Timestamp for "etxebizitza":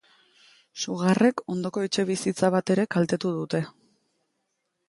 1.89-2.51